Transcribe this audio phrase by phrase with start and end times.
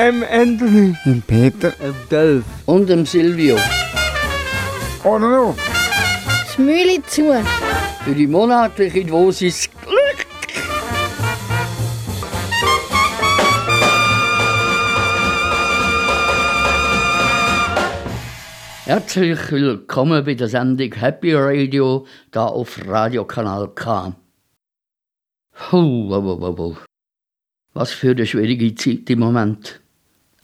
[0.00, 0.96] Ähm, Anthony.
[1.06, 1.72] Im Peter.
[1.72, 2.44] Dem Delf.
[2.66, 3.56] Und dem Silvio.
[5.02, 5.56] Oder noch?
[6.54, 7.34] Schmüli zu.
[8.04, 10.26] Für die monatliche Dosis Glück.
[18.84, 24.14] Herzlich willkommen bei der Sendung Happy Radio da auf Radiokanal K.
[25.54, 26.84] Puh, wow, wow, wow.
[27.74, 29.80] Was für eine schwierige Zeit im Moment.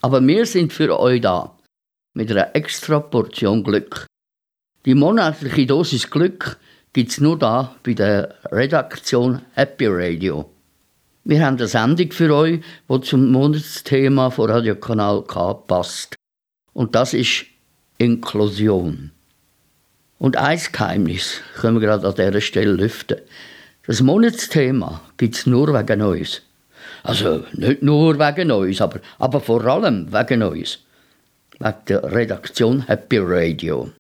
[0.05, 1.57] Aber wir sind für euch da.
[2.13, 4.05] Mit einer extra Portion Glück.
[4.85, 6.59] Die monatliche Dosis Glück
[6.93, 10.51] gibt's nur da bei der Redaktion Happy Radio.
[11.25, 16.17] Wir haben eine Sendung für euch, die zum Monatsthema von Radiokanal K passt.
[16.75, 17.47] Und das ist
[17.97, 19.11] Inklusion.
[20.19, 23.23] Und ein Geheimnis können wir gerade an dieser Stelle lüften.
[23.87, 26.43] Das Monatsthema gibt's nur wegen uns.
[27.05, 30.79] Also nicht nur wegen uns, aber, aber vor allem wegen uns.
[31.59, 33.91] Wegen der Redaktion Happy Radio.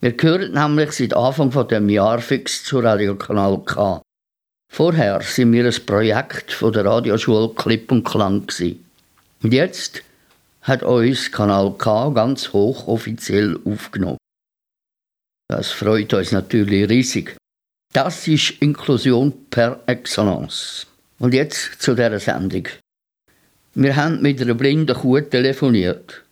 [0.00, 4.02] Wir gehören nämlich seit Anfang von dem Jahr fix zu Radiokanal K.
[4.70, 8.46] Vorher sind wir ein Projekt von der Radioschule Klipp und Klang.
[8.46, 8.84] Gewesen.
[9.42, 10.02] Und jetzt
[10.62, 14.18] hat uns Kanal K ganz hoch offiziell aufgenommen.
[15.48, 17.36] Das freut uns natürlich riesig.
[17.92, 20.86] Das ist Inklusion per excellence.
[21.20, 22.64] Und jetzt zu dieser Sendung.
[23.74, 26.22] Wir haben mit einer blinden Kuh telefoniert.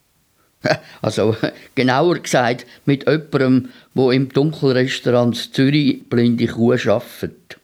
[1.03, 1.37] Also
[1.76, 7.59] genauer gesagt mit jemandem, der im Dunkelrestaurant Zürich blinde Kuh arbeitet.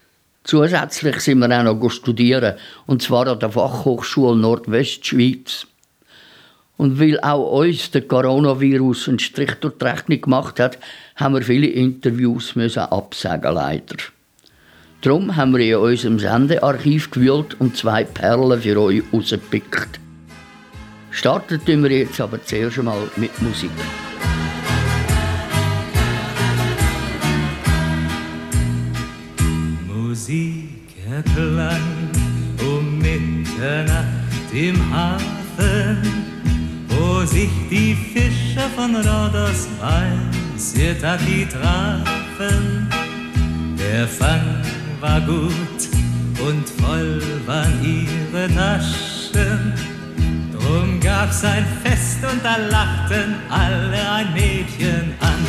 [0.44, 5.66] Zusätzlich sind wir auch noch studieren, und zwar an der Fachhochschule Nordwestschweiz.
[6.76, 10.78] Und weil auch uns der Coronavirus einen Strich durch die Rechnung gemacht hat,
[11.16, 13.96] haben wir viele Interviews müssen absagen leider.
[15.04, 20.00] Darum haben wir in unserem Sendearchiv gewühlt und zwei Perlen für euch rausgepickt.
[21.10, 23.70] Starten wir jetzt aber zuerst einmal mit Musik.
[29.86, 32.10] Musik erklang
[32.66, 35.98] um Mitternacht im Hafen,
[36.88, 40.12] wo sich die Fischer von Rhodos bei
[40.56, 42.88] Sirtaki trafen.
[43.78, 44.64] Der Fang
[45.04, 45.80] war gut
[46.48, 49.74] und voll waren ihre Taschen.
[50.52, 55.42] Drum gab's ein Fest und da lachten alle ein Mädchen an.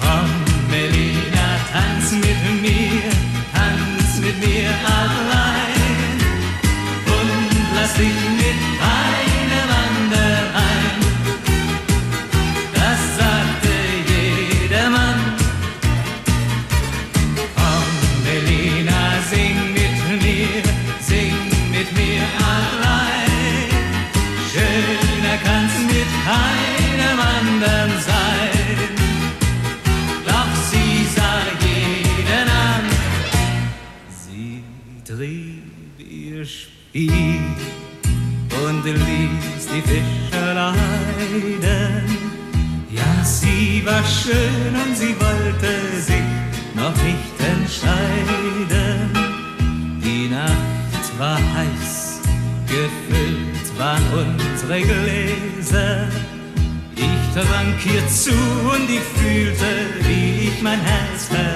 [0.00, 0.30] Komm,
[0.70, 3.10] Melina, tanz mit mir,
[3.54, 6.16] tanz mit mir allein
[7.18, 8.73] und lass dich mit
[57.82, 61.53] Ihr zu und ich fühlte, wie ich mein Herz verlor.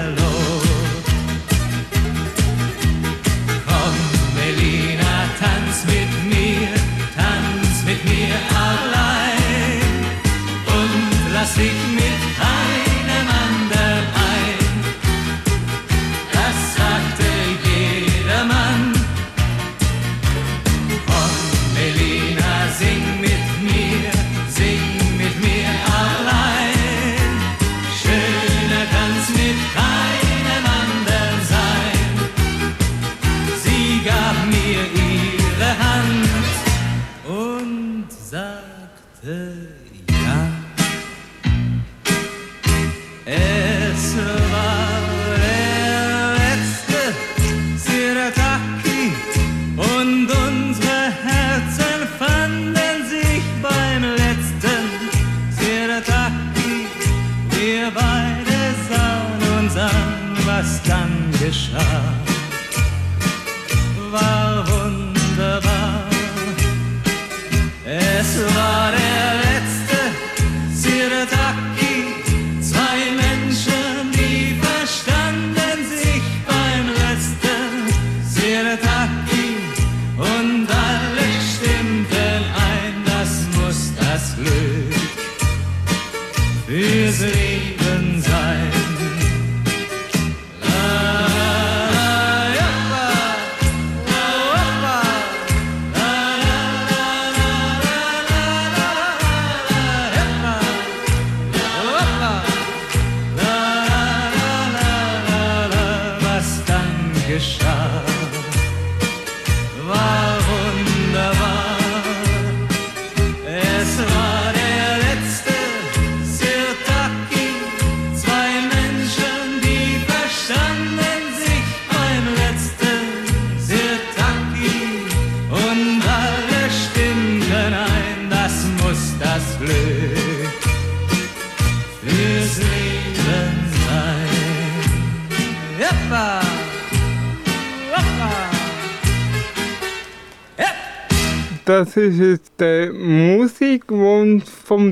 [86.81, 87.48] Is it?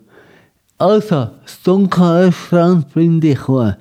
[0.77, 3.73] Also, das Dunkelrestaurant Blinde Kuh.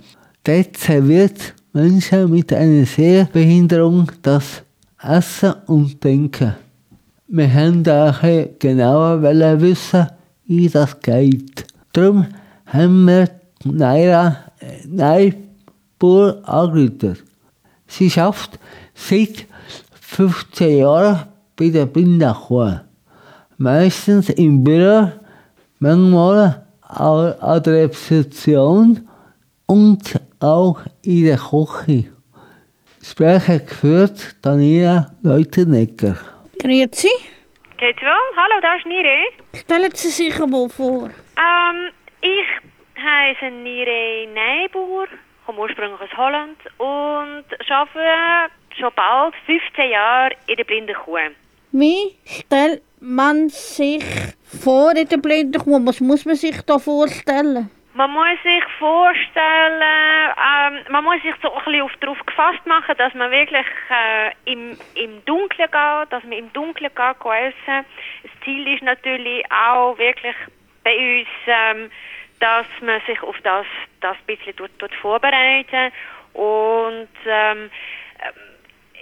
[0.44, 4.62] Dort serviert Menschen mit einer Sehbehinderung das
[5.02, 6.54] Essen und Denken.
[7.28, 8.22] Wir haben auch
[8.58, 9.20] genauer
[9.60, 10.06] wissen,
[10.46, 11.66] wie das geht.
[11.92, 12.26] Darum
[12.64, 13.28] haben wir
[13.62, 17.18] Naira äh, Neibur angerufen.
[17.86, 18.58] Sie schafft
[18.94, 19.49] seit
[20.10, 22.80] 15 Jahren bei der Blindenkuh.
[23.58, 25.12] Meistens im Büro,
[25.78, 29.08] manchmal auch an der Rezeption
[29.66, 32.10] und auch in der Küche.
[33.00, 36.16] Sprecher geführt Daniela Leutenegger.
[36.58, 37.08] Grüezi.
[37.78, 38.36] Geht's wohl?
[38.36, 39.28] Hallo, da ist Nire.
[39.54, 41.08] Stellen Sie sich mal vor.
[41.38, 45.06] Ähm, ich heiße Nire Neibauer,
[45.46, 51.18] komme ursprünglich aus Holland und arbeite schon bald 15 Jahre in der blinden Kuh.
[51.72, 54.04] Wie stellt man sich
[54.62, 55.80] vor in der blinden Kuh?
[55.86, 57.70] Was muss man sich da vorstellen?
[57.92, 62.94] Man muss sich vorstellen, ähm, man muss sich so ein bisschen auf, darauf gefasst machen,
[62.96, 67.84] dass man wirklich äh, im, im Dunkeln geht, dass man im Dunkeln geht essen.
[68.22, 70.36] Das Ziel ist natürlich auch wirklich
[70.84, 71.90] bei uns, ähm,
[72.38, 73.66] dass man sich auf das,
[74.00, 75.92] das ein bisschen tut, tut vorbereiten
[76.32, 77.70] und ähm,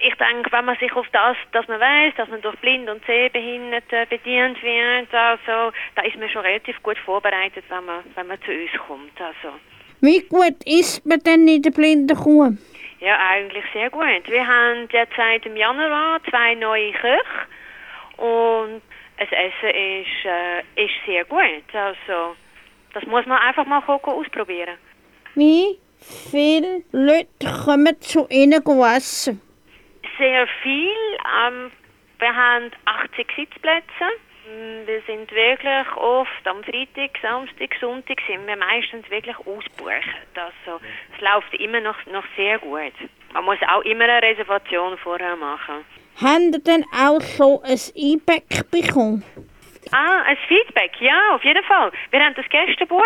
[0.02, 3.04] ich denke, wenn man sich auf das, dass man weiß, dass man durch Blind- und
[3.06, 8.40] Sehbehinderte bedient wird, also, da ist man schon relativ gut vorbereitet, wenn man, wenn man
[8.42, 9.20] zu uns kommt.
[9.20, 9.56] Also.
[10.00, 12.56] Wie gut isst man denn in der blinden Kuh?
[13.00, 14.28] Ja, eigentlich sehr gut.
[14.28, 17.20] Wir haben jetzt seit dem Januar zwei neue Köche
[18.16, 18.82] und
[19.18, 21.64] das Essen ist, äh, ist sehr gut.
[21.72, 22.36] Also,
[22.94, 24.76] das muss man einfach mal ausprobieren.
[25.34, 28.62] Wie viele Leute kommen zu Ihnen
[28.96, 29.40] essen?
[30.18, 30.90] Sehr viel.
[31.46, 31.70] Ähm,
[32.18, 34.04] wir haben 80 Sitzplätze.
[34.46, 40.02] Mm, Wir sind wirklich oft am Freitag, Samstag, Sonntag sind wir meistens wirklich ausbuchen.
[40.34, 40.80] Also,
[41.14, 42.92] es läuft immer noch, noch sehr gut.
[43.32, 45.84] Man muss auch immer eine Reservation vorher machen.
[46.20, 49.22] Haben Sie denn auch so ein E-Pack bekommen?
[49.92, 51.92] Ah, ein Feedback, ja, auf jeden Fall.
[52.10, 53.02] Wir haben das Gästebuch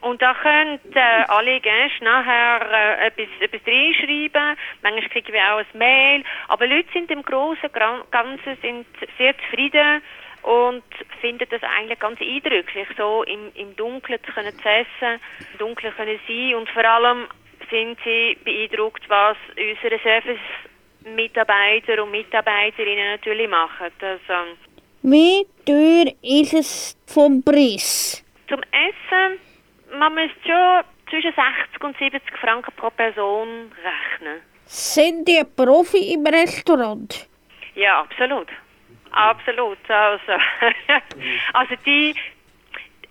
[0.00, 4.56] und da können äh, alle Gäste nachher äh, etwas, etwas reinschreiben.
[4.82, 6.24] Manchmal kriegen wir auch ein Mail.
[6.48, 8.86] Aber Leute sind im Großen und Ganzen sind
[9.18, 10.02] sehr zufrieden
[10.42, 10.82] und
[11.20, 15.20] finden das eigentlich ganz eindrücklich, so im, im Dunkeln zu können zu essen,
[15.52, 17.26] im Dunkeln können sein und vor allem
[17.70, 23.92] sind sie beeindruckt, was unsere Service-Mitarbeiter und Mitarbeiterinnen natürlich machen.
[24.00, 24.56] Also,
[25.02, 28.24] Wie teuer ist es vom Preis?
[28.48, 29.38] Zum Essen,
[29.98, 34.40] man müsste schon zwischen 60 und 70 Franken pro Person rechnen.
[34.64, 37.28] Sind die Profi im Restaurant?
[37.74, 38.48] Ja, absolut.
[39.10, 39.78] Absolut.
[39.88, 40.32] Also,
[41.52, 42.14] also die,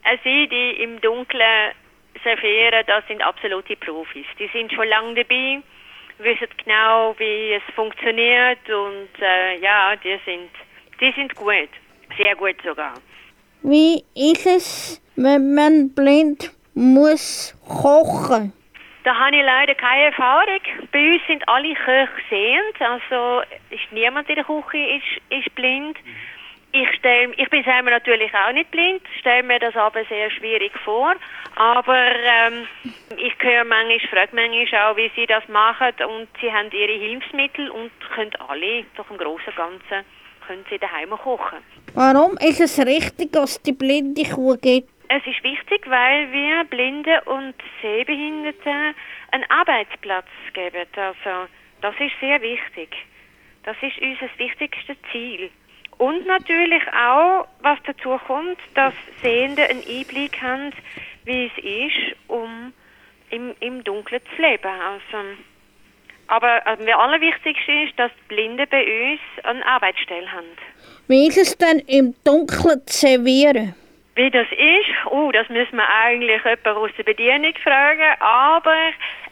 [0.04, 1.74] äh, sie, die im Dunkeln
[2.24, 4.26] servieren, das sind absolute Profis.
[4.38, 5.62] Die sind schon lange dabei,
[6.20, 10.52] wissen genau, wie es funktioniert und äh, ja, die sind,
[11.00, 11.70] die sind gut.
[12.18, 12.94] Sehr gut sogar.
[13.62, 18.54] Wie ist es, wenn man blind muss kochen?
[19.04, 20.60] Da habe ich leider keine Erfahrung.
[20.92, 25.98] Bei uns sind alle Köche sehend, also ist niemand in der Küche ist, ist blind.
[26.72, 30.72] Ich, stell, ich bin selber natürlich auch nicht blind, stelle mir das aber sehr schwierig
[30.86, 31.16] vor.
[31.56, 32.68] Aber ähm,
[33.18, 37.72] ich höre manchmal, frage manchmal auch, wie sie das machen und sie haben ihre Hilfsmittel
[37.72, 40.06] und können alle, doch im Großen und Ganzen,
[40.46, 41.58] können sie daheim kochen.
[41.96, 44.99] Warum ist es richtig, dass die blinde Kuh gibt?
[45.12, 48.94] Es ist wichtig, weil wir Blinde und Sehbehinderte
[49.32, 50.86] einen Arbeitsplatz geben.
[50.96, 51.50] Also,
[51.82, 52.96] das ist sehr wichtig.
[53.64, 55.50] Das ist unser wichtigstes Ziel.
[55.98, 60.72] Und natürlich auch, was dazu kommt, dass Sehende einen Einblick haben,
[61.26, 62.72] wie es ist, um
[63.32, 64.68] im, im Dunkeln zu leben.
[64.68, 65.18] Also,
[66.28, 70.46] aber äh, das Allerwichtigste ist, dass Blinde bei uns eine Arbeitsstelle haben.
[71.08, 73.74] Wie ist es denn im Dunkeln zu servieren?
[74.20, 78.76] Wie das ist, oh, das müssen wir eigentlich jemanden aus der Bedienung fragen, aber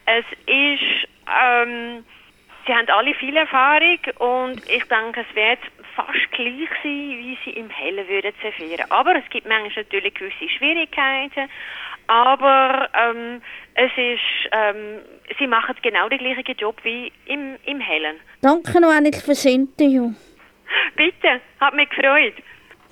[0.05, 2.05] es ist, ähm,
[2.65, 5.59] sie haben alle viel Erfahrung und ich denke, es wird
[5.93, 8.89] fast gleich sein, wie sie im Hellen würden servieren.
[8.89, 11.49] Aber es gibt manchmal natürlich gewisse Schwierigkeiten,
[12.07, 13.41] aber ähm,
[13.73, 15.01] es ist, ähm,
[15.37, 18.21] sie machen genau den gleichen Job wie im, im Hellen.
[18.41, 20.13] Danke noch einmal fürs Interview.
[20.95, 22.35] Bitte, hat mich gefreut.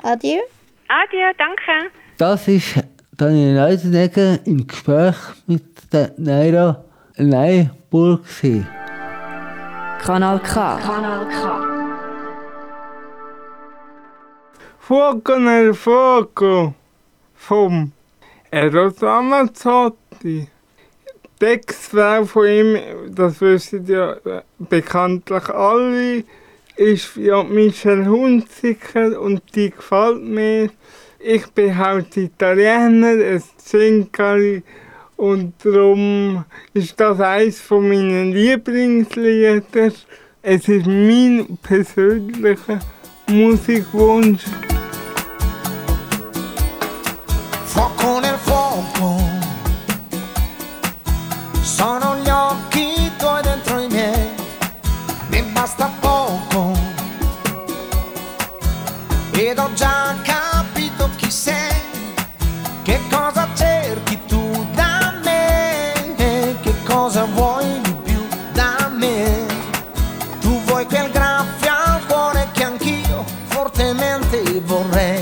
[0.04, 0.42] Adieu.
[0.88, 1.92] Adieu, danke.
[2.18, 2.76] Das ist
[3.18, 5.16] Daniel Neudenegger im Gespräch
[5.48, 6.84] mit der Naira
[7.18, 8.24] Neiburg.
[8.24, 8.68] gewesen.
[10.04, 10.78] Kanal K.
[10.78, 11.76] Kanal K.
[14.78, 16.76] Fuoco nel fuoco
[17.34, 17.92] vom
[18.52, 20.48] Eros Ramazzotti.
[21.40, 22.78] Ex-Frau von ihm,
[23.10, 26.24] das wissen ja äh, bekanntlich alle,
[26.78, 30.70] ist ja Michelle Hunziker und die gefällt mir.
[31.20, 34.62] Ich bin halt Italiener, ein Zinkari
[35.18, 39.64] und darum ist das eines von meinen Lieblingslieder.
[40.42, 42.80] Es ist mein persönlicher
[43.28, 44.44] Musikwunsch.
[59.48, 61.80] Ed ho già capito chi sei,
[62.82, 65.94] che cosa cerchi tu da me,
[66.62, 69.46] che cosa vuoi di più da me,
[70.40, 75.15] tu vuoi quel graffio al cuore che anch'io fortemente vorrei.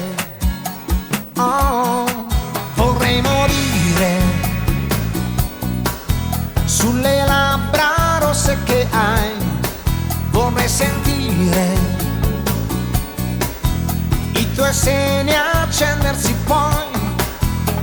[14.73, 16.89] Seni accendersi poi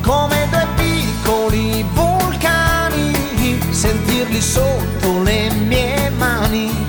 [0.02, 3.12] come due piccoli vulcani,
[3.70, 6.86] sentirli sotto le mie mani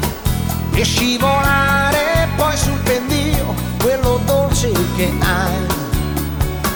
[0.74, 5.80] e scivolare poi sul pendio quello dolce che hai.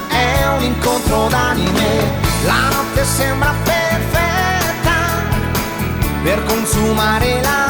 [0.08, 2.03] È un incontro d'anime,
[2.46, 4.94] la notte sembra perfetta
[6.22, 7.64] per consumare la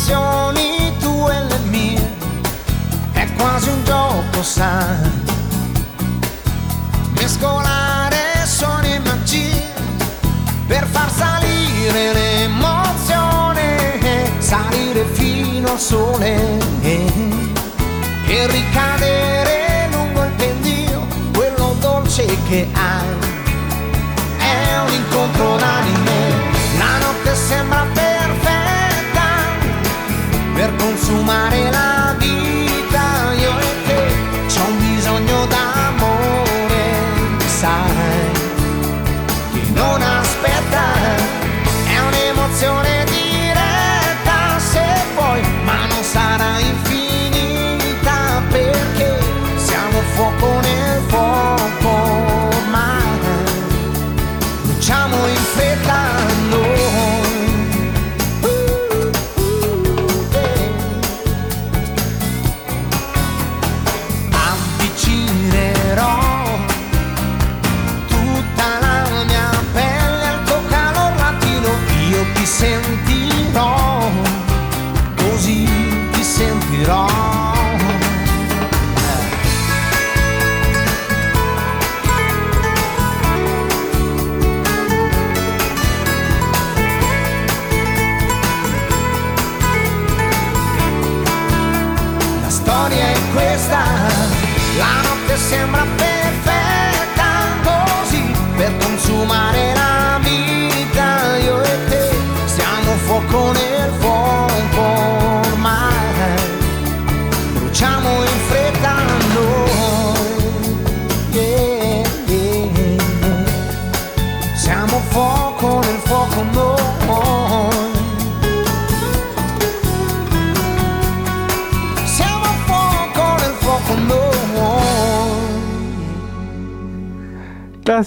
[0.00, 2.12] passioni tue e le mie,
[3.12, 5.10] è quasi un gioco, sai.
[7.10, 9.68] Mescolare suoni e magie
[10.66, 13.76] per far salire l'emozione,
[14.38, 23.28] salire fino al sole e ricadere lungo il pendio, quello dolce che hai.
[24.38, 26.32] È un incontro d'anime,
[26.78, 28.09] la notte sembra perfetta
[31.10, 32.09] consumare la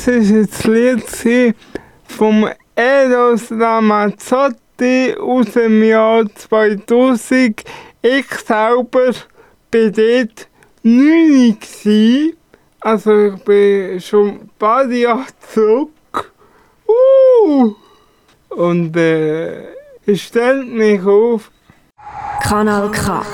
[0.06, 1.56] Das ist jetzt das Lied
[2.10, 2.46] vom
[2.76, 7.64] Eros Ramazzotti aus dem Jahr 2000.
[8.02, 9.14] Ich selber war
[9.72, 10.48] dort
[10.84, 12.36] 9 gewesen.
[12.82, 16.34] Also ich bin schon ein paar Jahre zurück.
[16.86, 17.74] Uh!
[18.50, 19.70] Und äh,
[20.06, 21.50] es stellt mich auf,
[22.42, 23.26] Kanal K.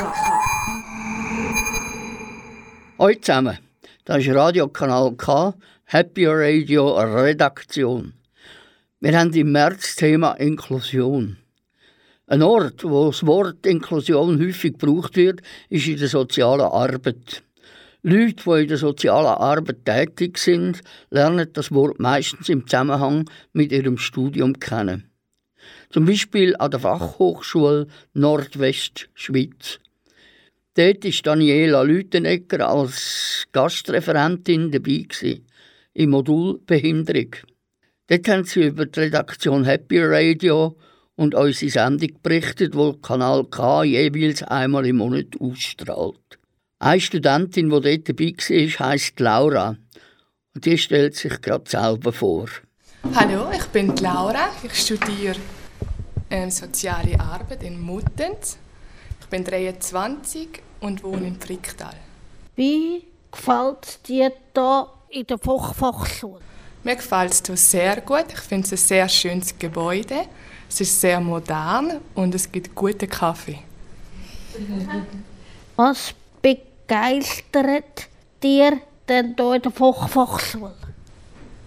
[3.00, 3.58] Hallo zusammen,
[4.06, 5.56] das ist Radiokanal K,
[5.92, 8.14] Happy Radio Redaktion.
[9.00, 11.38] Wir haben im März das Thema Inklusion.
[12.28, 17.42] Ein Ort, wo das Wort Inklusion häufig gebraucht wird, ist in der sozialen Arbeit.
[18.04, 23.72] Leute, die in der sozialen Arbeit tätig sind, lernen das Wort meistens im Zusammenhang mit
[23.72, 25.10] ihrem Studium kennen.
[25.90, 29.80] Zum Beispiel an der Fachhochschule Nordwestschweiz.
[30.76, 35.48] Dort war Daniela Lütenegger als Gastreferentin dabei, gewesen,
[35.94, 37.36] im Modul Behinderung.
[38.08, 40.78] Dort haben sie über die Redaktion Happy Radio
[41.16, 46.40] und unsere Sendung berichtet, wo Kanal K jeweils einmal im Monat ausstrahlt.
[46.80, 49.76] Eine Studentin, die dort dabei war, heisst Laura.
[50.56, 52.48] Und die stellt sich gerade selber vor.
[53.14, 54.50] Hallo, ich bin Laura.
[54.64, 55.36] Ich studiere
[56.30, 58.58] ähm, soziale Arbeit in Muttenz.
[59.20, 60.48] Ich bin 23
[60.80, 61.96] und wohne in Fricktal.
[62.56, 66.42] Wie gefällt dir da in der Fachfachschule?
[66.84, 68.26] Mir gefällt es hier sehr gut.
[68.32, 70.26] Ich finde es ein sehr schönes Gebäude.
[70.70, 73.60] Es ist sehr modern und es gibt guten Kaffee.
[75.76, 78.08] Was begeistert
[78.42, 80.74] dir denn da in der Fachfachschule?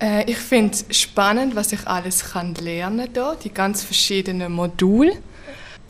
[0.00, 3.37] Äh, ich finde es spannend, was ich alles kann lernen hier.
[3.42, 5.16] Die ganz verschiedenen Module,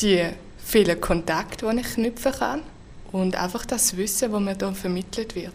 [0.00, 2.62] die vielen Kontakte, die ich knüpfen kann
[3.10, 5.54] und einfach das Wissen, das mir hier vermittelt wird.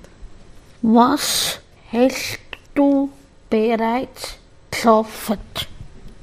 [0.81, 1.60] Was
[1.91, 2.39] hast
[2.76, 3.10] du
[3.50, 4.38] bereits
[4.71, 5.67] geschafft?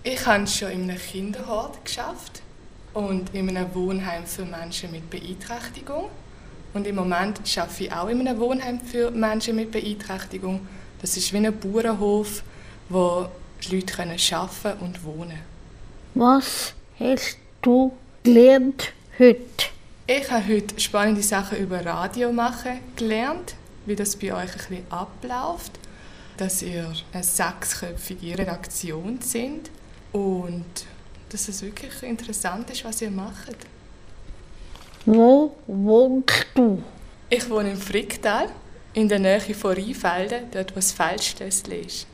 [0.03, 2.43] Ich habe schon in einem Kinderhort geschafft
[2.93, 6.11] und in einem Wohnheim für Menschen mit Beeinträchtigung.
[6.75, 10.67] Und im Moment arbeite ich auch in einem Wohnheim für Menschen mit Beeinträchtigung.
[11.01, 12.43] Das ist wie ein Bauernhof,
[12.89, 13.29] wo
[13.71, 15.39] Leute können arbeiten und wohnen
[16.15, 19.39] Was hast du gelernt heute?
[20.07, 23.55] Ich habe heute spannende Sachen über Radio machen gelernt,
[23.87, 25.73] wie das bei euch ein bisschen abläuft,
[26.37, 29.71] dass ihr eine sechsköpfige Redaktion sind
[30.13, 30.65] und
[31.29, 33.57] dass es wirklich interessant ist, was ihr macht.
[35.07, 36.83] Wo wohnst du?
[37.29, 38.49] Ich wohne in Fricktal,
[38.95, 42.07] in der Nähe von Rheinfelden, dort wo das Feldstössli ist.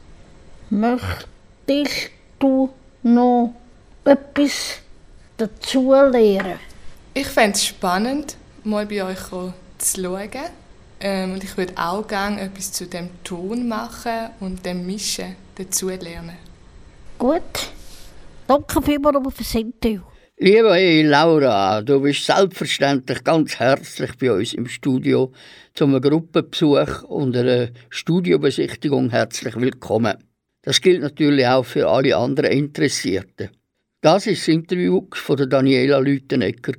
[0.71, 2.71] Möchtest du
[3.03, 3.55] noch
[4.05, 4.81] etwas
[5.37, 6.59] dazu lernen?
[7.13, 9.29] Ich fände es spannend, mal bei euch
[9.79, 10.31] zu schauen.
[11.01, 15.89] Ähm, und ich würde auch gerne etwas zu dem Ton machen und dem Mischen dazu
[15.89, 16.37] lernen.
[17.19, 17.73] Gut.
[18.47, 20.03] Danke vielmals für das Interview.
[20.43, 25.33] Liebe Laura, du bist selbstverständlich ganz herzlich bei uns im Studio
[25.75, 30.17] zum Gruppenbesuch und einer Studiobesichtigung herzlich willkommen.
[30.63, 33.51] Das gilt natürlich auch für alle anderen Interessierten.
[34.01, 36.73] Das ist das Interview von der Daniela Lütenegger.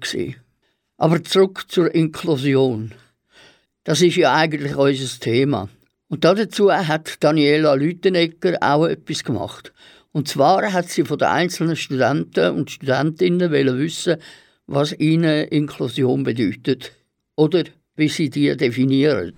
[0.97, 2.93] Aber zurück zur Inklusion.
[3.83, 5.69] Das ist ja eigentlich unser Thema.
[6.07, 9.73] Und dazu hat Daniela Lütenegger auch etwas gemacht.
[10.11, 14.17] Und zwar hat sie von den einzelnen Studenten und Studentinnen wissen,
[14.67, 16.91] was ihnen Inklusion bedeutet.
[17.35, 17.63] Oder
[17.95, 19.33] wie sie die definieren.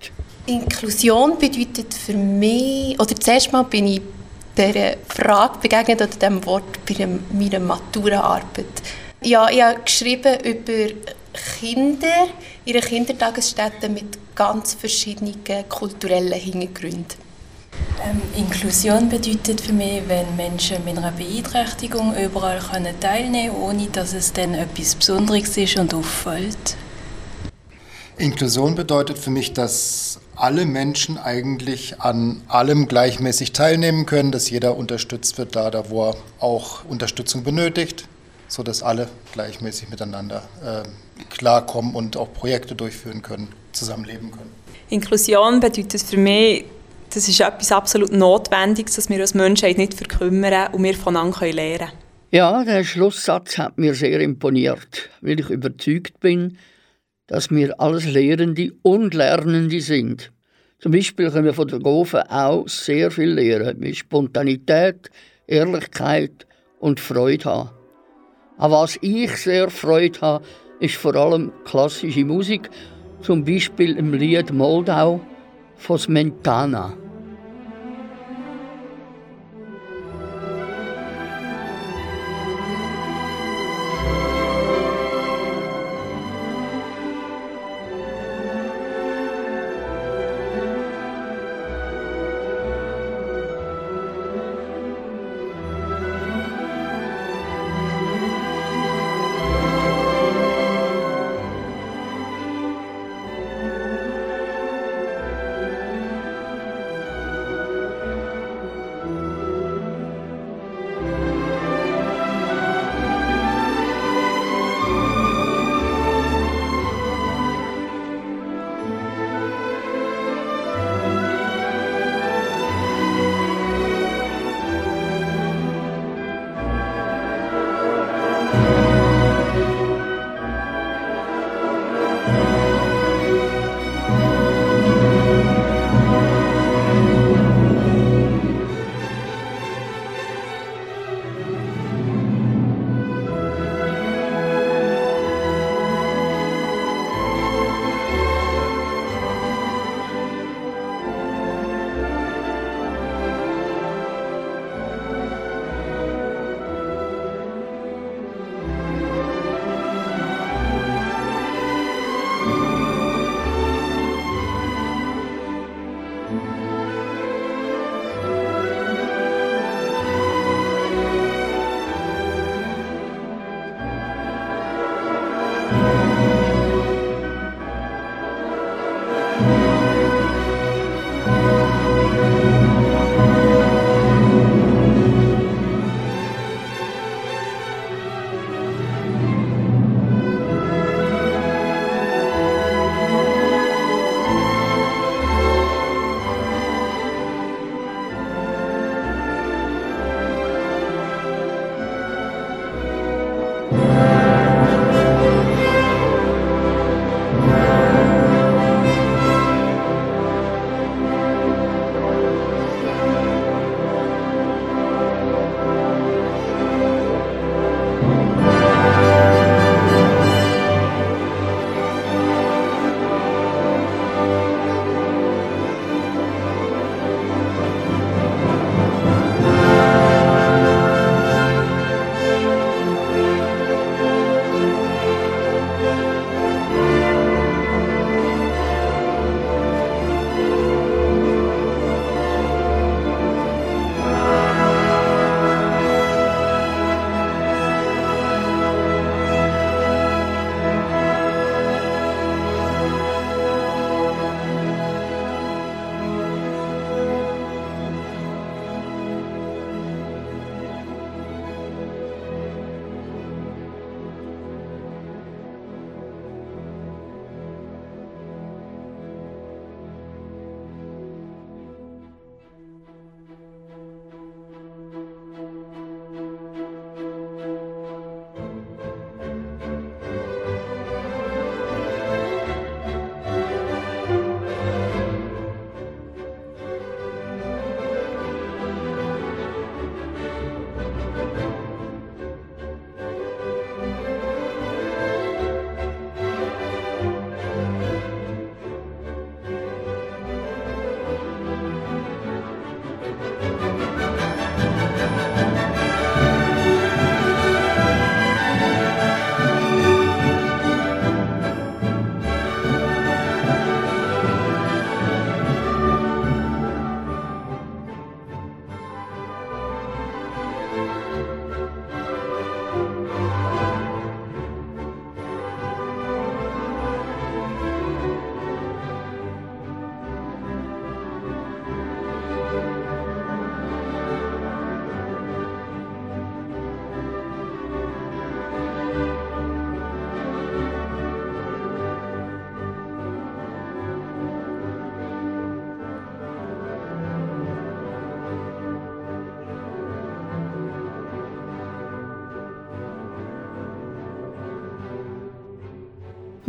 [0.48, 4.02] Inklusion bedeutet für mich, oder zuerst mal bin ich
[4.58, 8.66] dieser Frage begegnet oder diesem Wort bei dem- meiner Maturaarbeit.
[9.22, 10.94] Ja, ich habe geschrieben über
[11.60, 12.28] Kinder
[12.66, 15.36] in einer Kindertagesstätte mit ganz verschiedenen
[15.70, 17.24] kulturellen Hintergründen.
[18.04, 23.88] Ähm, Inklusion bedeutet für mich, wenn Menschen mit einer Beeinträchtigung überall können teilnehmen können, ohne
[23.88, 26.78] dass es dann etwas Besonderes ist und auffällt.
[28.18, 34.78] Inklusion bedeutet für mich, dass alle Menschen eigentlich an allem gleichmäßig teilnehmen können, dass jeder
[34.78, 38.08] unterstützt wird, da, da wo er auch Unterstützung benötigt,
[38.54, 40.84] sodass alle gleichmäßig miteinander äh,
[41.32, 44.52] klarkommen und auch Projekte durchführen können, zusammenleben können.
[44.90, 46.66] Inklusion bedeutet für mich,
[47.12, 51.80] das ist etwas absolut Notwendiges, dass wir als Menschheit nicht verkümmern und wir voneinander lernen
[51.80, 51.92] können.
[52.30, 56.60] Ja, der Schlusssatz hat mir sehr imponiert, weil ich überzeugt bin,
[57.26, 60.32] dass wir alles Lehrende und Lernende sind.
[60.78, 65.10] Zum Beispiel können wir von der Gofe auch sehr viel lernen, mit Spontanität,
[65.48, 66.46] Ehrlichkeit
[66.80, 67.83] und Freude haben.
[68.58, 70.46] An was ich sehr Freude habe,
[70.80, 72.70] ist vor allem klassische Musik,
[73.22, 75.22] zum Beispiel im Lied Moldau
[75.78, 76.94] von Smentana.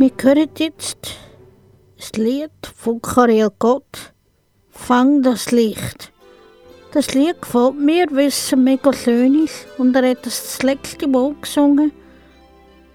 [0.05, 1.15] Wir hören jetzt
[1.97, 4.13] das Lied von Karel Gott,
[4.69, 6.13] Fang das Licht.
[6.93, 11.07] Das Lied gefällt mir, weil es mega schön ist und er hat es das letzte
[11.07, 11.91] Mal gesungen.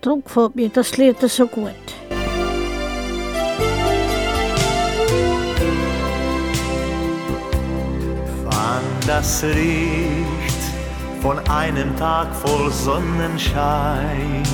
[0.01, 1.73] Darum gefällt mir das Lied so gut.
[8.49, 10.63] Fang das Licht
[11.21, 14.45] von einem Tag voll Sonnenschein.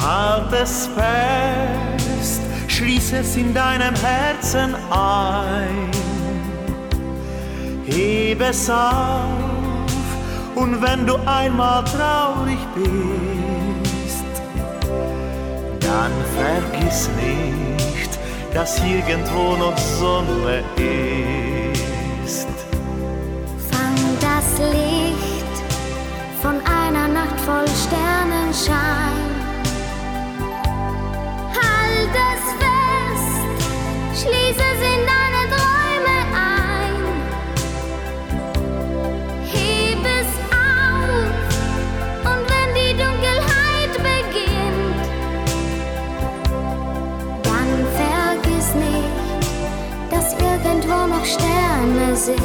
[0.00, 5.90] Halt es fest, schließ es in deinem Herzen ein.
[7.84, 9.48] Heb es auf
[10.54, 14.24] und wenn du einmal traurig bist,
[15.80, 18.18] dann vergiss nicht,
[18.54, 20.62] dass irgendwo noch Sonne
[22.22, 22.48] ist.
[23.70, 25.56] Fang das Licht
[26.42, 29.27] von einer Nacht voll Sternenschein.
[34.18, 36.94] Fest, schließ es in deine Träume ein.
[39.52, 41.34] Heb es auf
[42.24, 45.00] und wenn die Dunkelheit beginnt,
[47.42, 49.16] dann vergiss nicht,
[50.10, 52.38] dass irgendwo noch Sterne sind.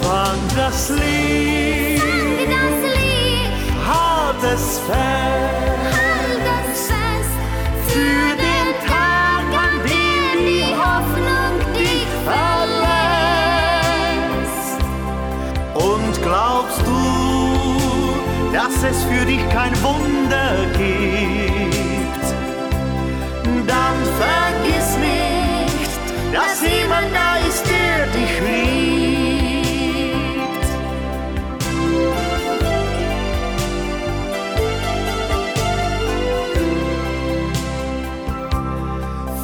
[0.00, 2.02] Fang das Licht,
[3.86, 5.81] halt es fest,
[18.72, 22.24] dass es für dich kein Wunder gibt,
[23.66, 26.00] dann vergiss nicht,
[26.32, 28.92] dass jemand da ist, der dich liebt.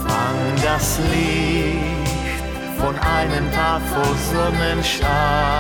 [0.07, 1.79] Fang das Licht
[2.79, 5.58] von einem Tag voll Sonnenschein.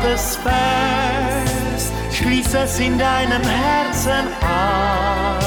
[0.00, 5.38] Halt es fest, schließ es in deinem Herzen ein.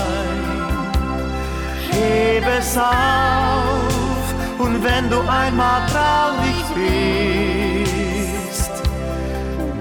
[1.91, 4.33] Heb es auf.
[4.59, 8.71] Und wenn du einmal traurig bist,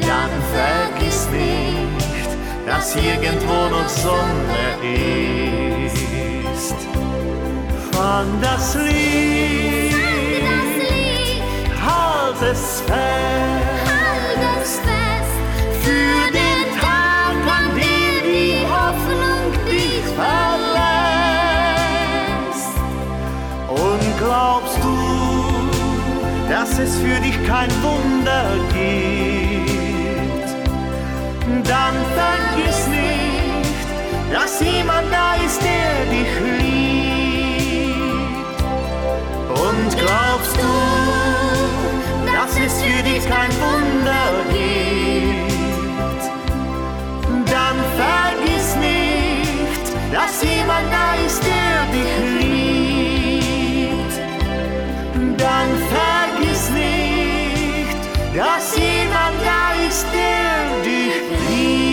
[0.00, 2.30] dann vergiss nicht,
[2.66, 4.76] dass irgendwo noch Sonne
[5.84, 6.76] ist.
[7.92, 9.96] Fang das Licht,
[11.84, 13.69] halt es fest,
[26.60, 30.48] dass es für dich kein Wunder gibt,
[31.66, 33.76] dann vergiss nicht,
[34.32, 37.00] dass jemand da ist, der dich liebt.
[39.48, 40.99] Und glaubst du,
[42.66, 45.50] es für dich kein Wunder gibt,
[47.50, 54.14] dann vergiss nicht, dass jemand da ist, der dich liebt.
[55.38, 58.00] Dann vergiss nicht,
[58.36, 61.90] dass jemand da ist, der dich liebt.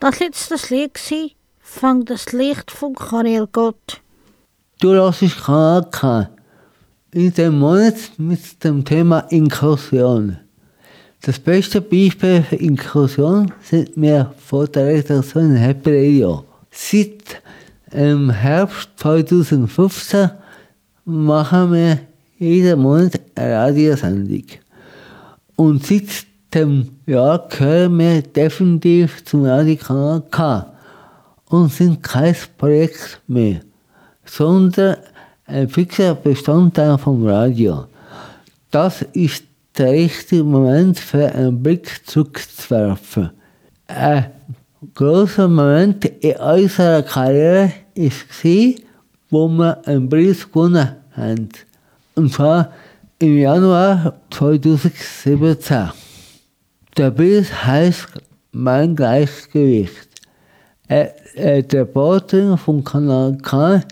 [0.00, 4.00] Das letzte Lied war «Fang das Licht» von Karel Gott.
[4.80, 6.28] Du hörst Kanal K.
[7.10, 10.36] In dem Monat mit dem Thema Inklusion.
[11.20, 16.44] Das beste Beispiel für Inklusion sind wir von der Redaktion Happy Radio.
[16.70, 17.42] Seit
[17.90, 20.30] im Herbst 2015
[21.04, 21.98] machen wir
[22.38, 24.44] jeden Monat eine Radiosendung.
[25.56, 30.72] Und seit dem Jahr gehören wir definitiv zum Radiokanal K
[31.46, 33.62] und sind kein Projekt mehr,
[34.28, 34.96] sondern
[35.46, 37.86] ein fixer Bestandteil vom Radio.
[38.70, 39.44] Das ist
[39.76, 43.30] der richtige Moment für einen Blick zurückzuwerfen.
[43.86, 44.26] Ein
[44.94, 48.74] großer Moment in unserer Karriere war,
[49.30, 51.48] wo wir einen Preis gewonnen haben.
[52.14, 52.72] Und zwar
[53.18, 55.90] im Januar 2017.
[56.96, 58.08] Der Preis heißt
[58.52, 60.08] Mein Gleichgewicht.
[60.88, 63.82] Äh, äh, der Reporterin vom Kanal K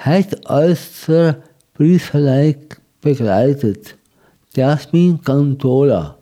[0.00, 1.36] hat uns zur
[1.74, 2.64] Preisverleihung
[3.00, 3.96] begleitet.
[4.54, 6.16] Jasmin Cantola.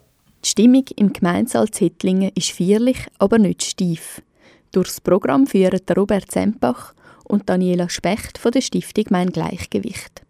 [0.44, 4.20] Die Stimmung im Gemeinsaal Zettlingen ist feierlich, aber nicht steif.
[4.72, 6.92] Durchs Programm führen der Robert Sempach
[7.24, 10.22] und Daniela Specht von der Stiftung Mein Gleichgewicht.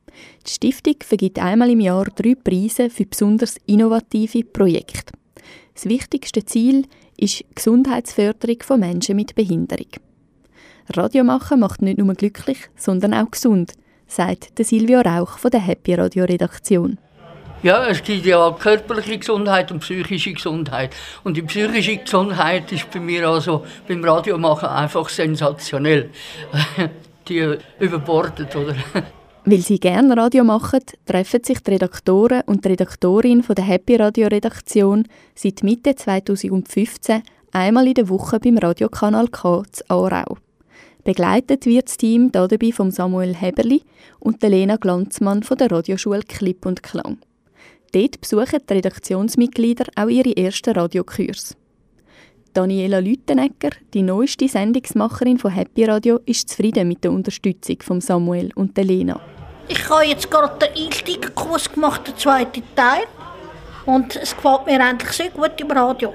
[0.46, 5.12] Die Stiftung vergibt einmal im Jahr drei Preise für besonders innovative Projekte.
[5.74, 6.84] Das wichtigste Ziel
[7.16, 9.88] ist die Gesundheitsförderung von Menschen mit Behinderung.
[10.96, 13.74] Radio machen macht nicht nur glücklich, sondern auch gesund,
[14.06, 16.98] sagt Silvio Rauch von der Happy Radio Redaktion.
[17.62, 20.94] Ja, es gibt ja körperliche Gesundheit und psychische Gesundheit.
[21.24, 26.10] Und die psychische Gesundheit ist bei mir also beim Radiomachen einfach sensationell.
[27.28, 28.74] die überbordet, oder?
[29.44, 33.96] Weil sie gerne Radio machen, treffen sich die Redaktoren und die Redaktorin von der Happy
[33.96, 37.22] Radio Redaktion seit Mitte 2015
[37.52, 40.36] einmal in der Woche beim Radiokanal K zu Aarau.
[41.08, 43.82] Begleitet wird das Team dabei von Samuel Heberli
[44.20, 47.16] und Lena Glanzmann von der Radioschule Klipp und Klang.
[47.92, 51.56] Dort besuchen die Redaktionsmitglieder auch ihre ersten Radiokurs.
[52.52, 58.50] Daniela Lüttenegger, die neueste Sendungsmacherin von Happy Radio, ist zufrieden mit der Unterstützung von Samuel
[58.54, 59.18] und Lena.
[59.68, 63.04] Ich habe jetzt gerade den Einstiegskurs gemacht, den zweiten Teil.
[63.86, 66.12] Und es gefällt mir eigentlich sehr gut im Radio.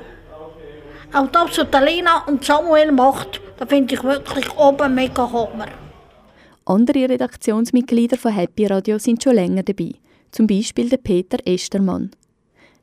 [1.13, 5.67] Auch das, was Lena und Samuel macht, da finde ich wirklich oben mega Hammer.
[6.65, 9.91] Andere Redaktionsmitglieder von Happy Radio sind schon länger dabei
[10.34, 12.12] zum Beispiel der Peter Estermann.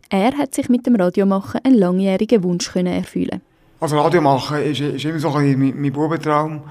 [0.08, 3.42] Er hat sich mit dem Radiomachen einen langjährigen Wunsch erfüllen.
[3.80, 6.62] Also Radiomachen war ist immer so ein mein, mein Bubentraum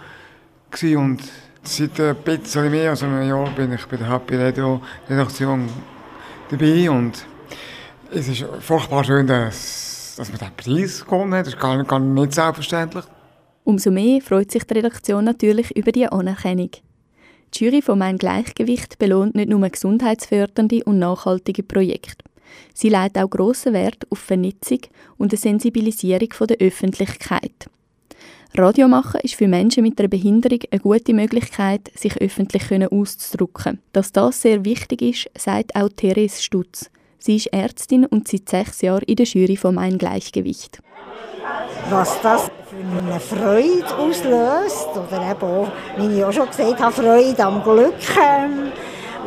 [0.95, 1.19] und
[1.63, 5.67] seit ein bisschen mehr als einem Jahr bin ich bei der Happy Radio Redaktion
[6.50, 7.26] dabei und
[8.12, 9.88] es ist furchtbar schön, dass,
[10.19, 11.47] dass man diesen Preis gewonnen hat.
[11.47, 13.05] Ist gar, gar nicht selbstverständlich.
[13.63, 16.71] Umso mehr freut sich die Redaktion natürlich über die Anerkennung.
[17.53, 22.25] Die Jury von «Mein Gleichgewicht» belohnt nicht nur gesundheitsfördernde und nachhaltige Projekte.
[22.73, 24.79] Sie legt auch grossen Wert auf Vernetzung
[25.17, 27.69] und eine Sensibilisierung der Öffentlichkeit.
[28.55, 33.79] Radio machen ist für Menschen mit einer Behinderung eine gute Möglichkeit, sich öffentlich auszudrücken.
[33.93, 36.89] Dass das sehr wichtig ist, sagt auch Therese Stutz.
[37.19, 40.82] Sie ist Ärztin und seit sechs Jahren in der Jury von «Mein Gleichgewicht»
[41.89, 46.91] was das für eine Freude auslöst oder eben auch, wie ich auch schon gesagt habe,
[46.91, 47.93] Freude am Glück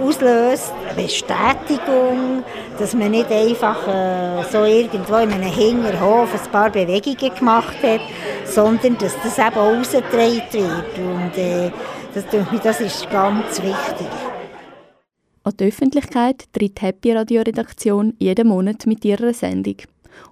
[0.00, 2.44] auslöst, eine Bestätigung,
[2.78, 8.00] dass man nicht einfach äh, so irgendwo in einem Hinterhof ein paar Bewegungen gemacht hat,
[8.44, 11.70] sondern dass das eben ausgetragen wird und äh,
[12.14, 12.24] das,
[12.62, 14.41] das ist ganz wichtig.
[15.44, 19.74] An die Öffentlichkeit tritt die Happy Radio Redaktion jeden Monat mit ihrer Sendung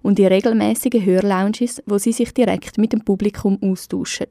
[0.02, 4.28] und in regelmäßigen Hörlounges, wo sie sich direkt mit dem Publikum austauschen.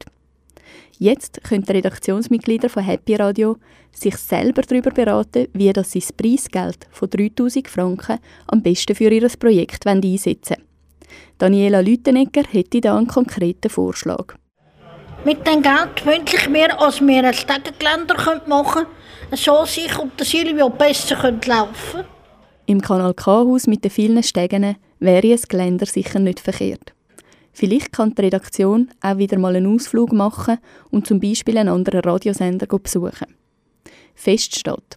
[0.98, 3.58] Jetzt können die Redaktionsmitglieder von Happy Radio
[3.92, 9.10] sich selber darüber beraten, wie das sie das Preisgeld von 3000 Franken am besten für
[9.10, 10.66] ihr Projekt einsetzen wollen.
[11.36, 14.34] Daniela Lütenegger hätte da einen konkreten Vorschlag.
[15.26, 18.86] Mit dem Geld wünsche ich mir, dass wir ein Stegengeländer machen können,
[19.36, 22.04] so sich und der Silvio besser laufen können.
[22.66, 26.92] Im Kanal K-Haus mit den vielen Stegen wäre ein Geländer sicher nicht verkehrt.
[27.52, 30.58] Vielleicht kann die Redaktion auch wieder mal einen Ausflug machen
[30.90, 33.34] und zum Beispiel einen anderen Radiosender besuchen.
[34.14, 34.96] Fest steht,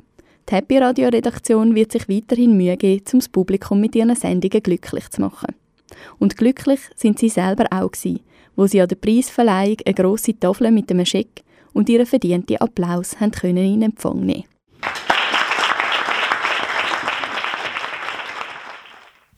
[0.49, 4.61] die Happy Radio Redaktion wird sich weiterhin Mühe geben, um das Publikum mit ihren Sendungen
[4.61, 5.55] glücklich zu machen.
[6.19, 8.19] Und glücklich sind sie selber auch gewesen,
[8.55, 11.43] wo sie an der Preisverleihung eine grosse Tafel mit einem Scheck
[11.73, 14.45] und ihren verdienten Applaus haben können in Empfang nehmen.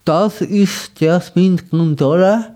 [0.03, 2.55] Das ist Jasmin Gondola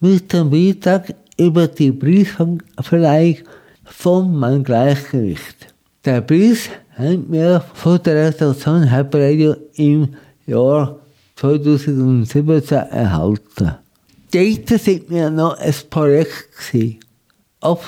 [0.00, 3.38] mit dem Beitrag über die Preisverleihung
[3.84, 5.74] von Mein Gleichgewicht.
[6.04, 10.14] Der Preis haben wir von der Redaktion Hyper Radio im
[10.46, 10.98] Jahr
[11.36, 13.76] 2017 erhalten.
[14.32, 16.48] Dort sind wir noch ein Projekt.
[16.70, 17.00] Gewesen.
[17.62, 17.82] Ab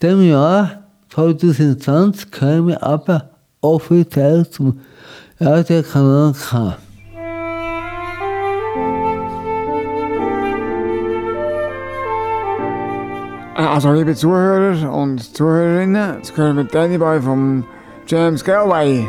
[0.00, 3.30] dem Jahr 2020 kamen wir aber
[3.60, 4.80] offiziell zum
[5.40, 6.76] Radiokanal K.
[13.54, 17.64] Also liebe Zuhörer und Zuhörerinnen, jetzt gehören wir Danny Boy vom
[18.06, 19.06] James Galway.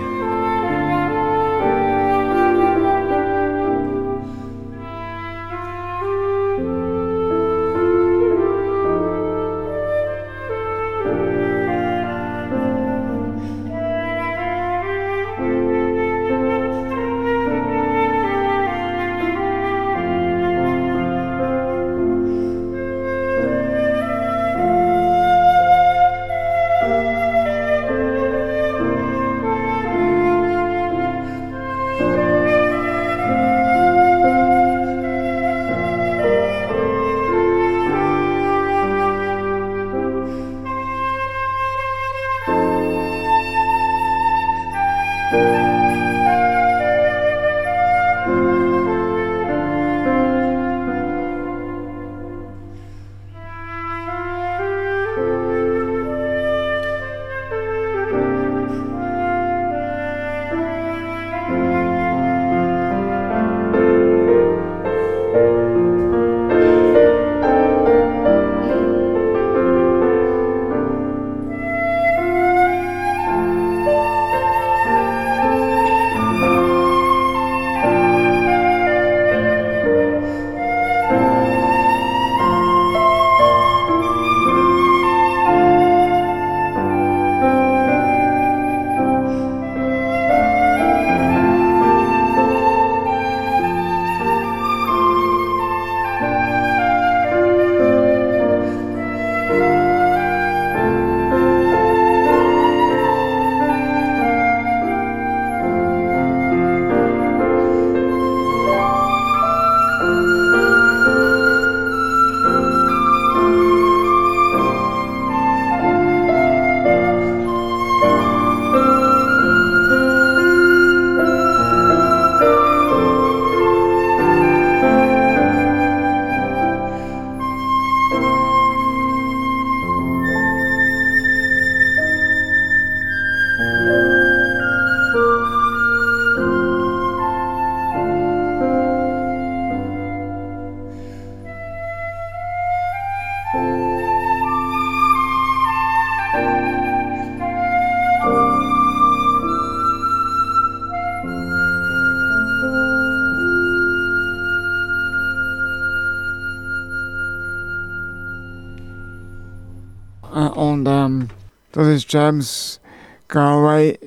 [161.84, 162.80] Das ist James
[163.28, 163.98] Galway,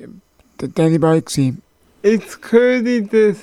[0.59, 1.21] der Danny Boy.
[1.21, 1.61] Gewesen.
[2.03, 3.37] Jetzt höre ich das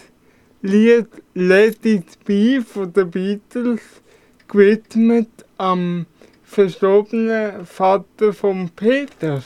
[0.63, 3.81] Lied Let It Be von den Beatles
[4.49, 5.29] gewidmet
[5.59, 6.07] am
[6.45, 9.43] verstorbenen Vater von Peter.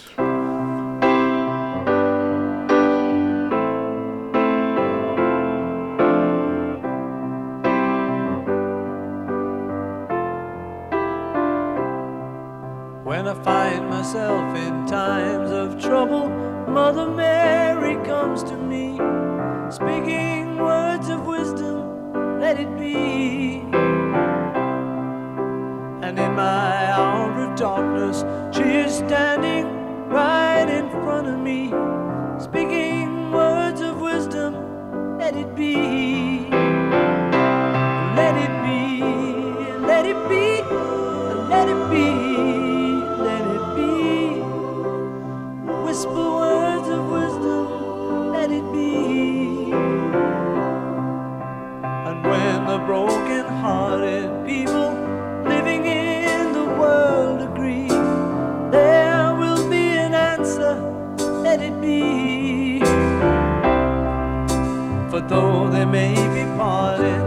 [65.29, 67.21] Though they may be parted,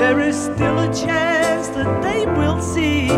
[0.00, 3.08] there is still a chance that they will see.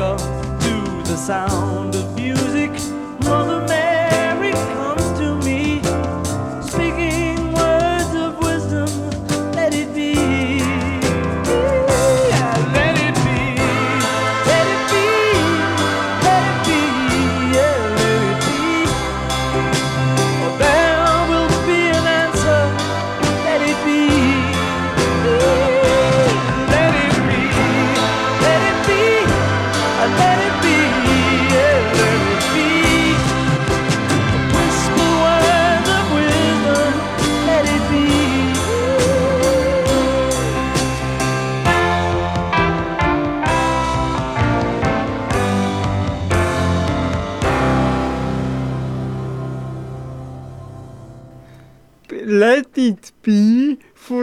[0.00, 2.70] Up to the sound of music.
[3.22, 3.79] Mother Mary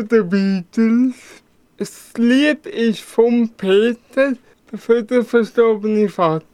[0.07, 1.15] den Beatles.
[1.77, 4.33] Das Lied ist von Peter
[4.75, 6.45] für den verstorbenen Vater.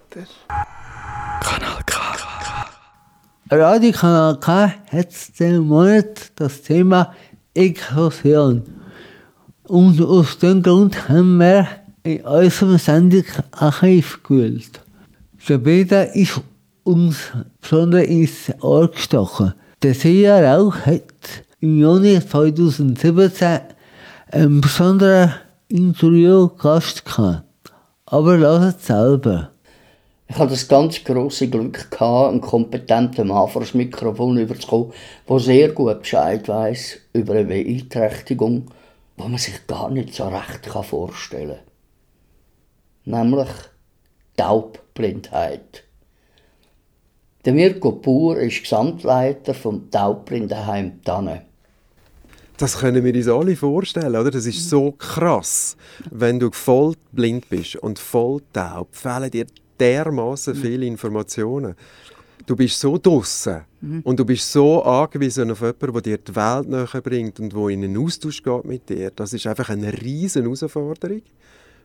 [3.49, 7.13] Radio Kanal K hat den Monat das Thema
[7.53, 8.63] Inklusion.
[9.67, 11.67] Und aus dem Grund haben wir
[12.03, 14.81] in unserem Sendungsarchiv gewählt.
[15.47, 16.41] Der Peter ist
[16.83, 17.31] uns
[17.61, 19.53] besonders ins Ohr gestochen.
[19.81, 21.03] Der Sia Rauch hat
[21.63, 23.61] im Juni 2017
[24.31, 25.33] einen besonderen
[25.69, 27.71] Interviewgast gehabt.
[28.05, 29.51] Aber lasst es selber.
[30.27, 34.91] Ich hatte das ganz große Glück, gehabt, einen kompetenten Mann vor das Mikrofon überzukommen,
[35.29, 38.65] der sehr gut Bescheid weiß über eine Beeinträchtigung,
[39.17, 41.59] die man sich gar nicht so recht vorstellen
[43.05, 43.29] kann.
[43.29, 43.49] Nämlich
[44.35, 45.85] Taubblindheit.
[47.45, 51.52] Der Mirko Pur ist Gesamtleiter vom Taubblindenheim Tanne.
[52.57, 54.31] Das können wir uns alle vorstellen, oder?
[54.31, 55.75] Das ist so krass.
[56.11, 59.45] Wenn du voll blind bist und voll taub, fehlen dir
[59.79, 61.75] dermaßen viele Informationen.
[62.45, 64.01] Du bist so draussen Mhm.
[64.03, 67.67] und du bist so angewiesen auf jemanden, der dir die Welt näher bringt und der
[67.69, 69.11] in einen Austausch geht mit dir.
[69.15, 71.21] Das ist einfach eine riesen Herausforderung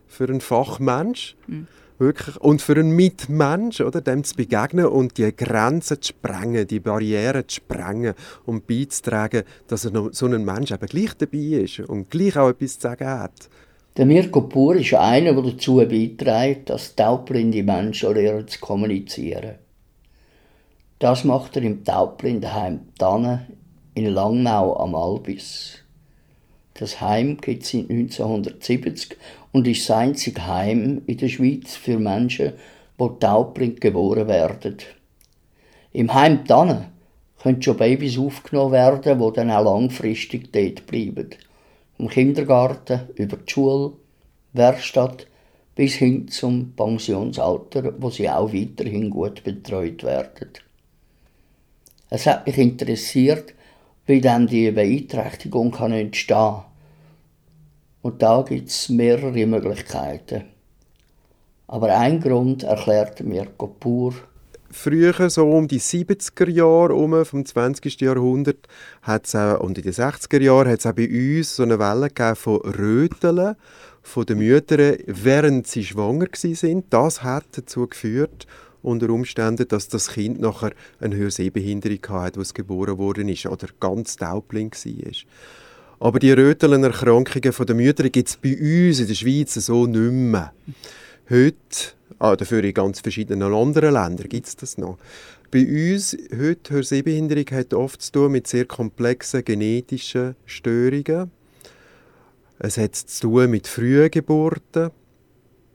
[0.07, 1.35] für einen Fachmensch.
[1.47, 1.67] Mhm.
[1.99, 2.37] Wirklich.
[2.37, 7.43] Und für einen Mitmensch, oder, dem zu begegnen und die Grenzen zu sprengen, die Barrieren
[7.45, 8.13] zu sprengen
[8.45, 12.75] und beizutragen, dass er so ein Mensch eben gleich dabei ist und gleich auch etwas
[12.75, 13.49] zu sagen hat.
[13.97, 19.55] Der Mirko Pur ist einer, der dazu beiträgt, dass taubblinde Menschen lernen zu kommunizieren.
[20.99, 23.47] Das macht er im Taubblindenheim Tanne
[23.93, 25.79] in Langnau am Albis.
[26.75, 29.17] Das Heim gibt es seit 1970
[29.51, 32.53] und ist das einzige Heim in der Schweiz für Menschen,
[32.99, 34.77] die taubblind geboren werden.
[35.91, 36.91] Im Heim Tanne
[37.41, 41.29] können schon Babys aufgenommen werden, die dann auch langfristig dort bleiben.
[41.97, 43.93] Vom Kindergarten über die Schule,
[44.53, 45.27] Werkstatt
[45.75, 50.49] bis hin zum Pensionsalter, wo sie auch weiterhin gut betreut werden.
[52.09, 53.53] Es hat mich interessiert,
[54.05, 56.63] wie dann die Beeinträchtigung kann entstehen
[58.01, 60.45] Und da gibt es mehrere Möglichkeiten.
[61.67, 64.13] Aber ein Grund erklärt Mirko Pur.
[64.71, 67.99] Früher, so um die 70er Jahre um, vom 20.
[68.01, 68.67] Jahrhundert,
[69.01, 72.35] hat's auch, und in den 60er Jahren hat es auch bei uns so eine Welle
[72.35, 73.55] von Röteln
[74.03, 76.85] von den Müttern, während sie schwanger sind.
[76.91, 78.47] Das hat dazu geführt,
[78.81, 83.67] unter Umständen, dass das Kind nachher eine Hörsehbehinderung hatte, als es geboren worden ist oder
[83.79, 85.11] ganz taubblind war.
[85.99, 90.53] Aber die Röteln-Erkrankungen der Mütter gibt es bei uns in der Schweiz so nicht mehr.
[91.29, 91.55] Heute,
[92.19, 94.97] ah, dafür in ganz verschiedenen anderen Ländern gibt es das noch.
[95.51, 101.31] Bei uns heute Hörsehbehinderung hat oft zu tun mit sehr komplexen genetischen Störungen.
[102.59, 104.91] Es hat zu tun mit frühen Geburten.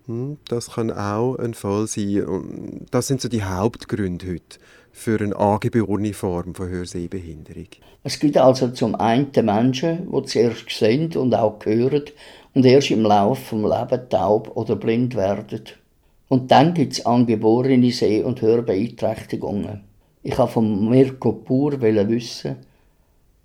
[0.07, 2.87] Hm, Das kann auch ein Fall sein.
[2.91, 4.59] Das sind so die Hauptgründe heute
[4.95, 7.67] für eine angeborene Form von Hörsehbehinderung.
[8.05, 12.05] Es gibt also zum einen Menschen, die zuerst sehen und auch hören
[12.55, 15.63] und erst im Laufe des Lebens taub oder blind werden.
[16.29, 19.81] Und dann gibt es angeborene Seh- und Hörbeeinträchtigungen.
[20.23, 22.57] Ich wollte von Mirko Pur wissen,